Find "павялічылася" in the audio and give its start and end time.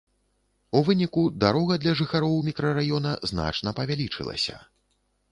3.81-4.55